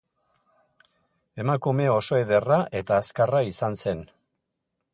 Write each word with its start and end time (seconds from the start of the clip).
Emakume 1.43 1.85
oso 1.97 2.19
ederra 2.21 2.57
eta 2.81 2.97
azkarra 3.03 3.43
izan 3.51 3.81
zen. 3.85 4.05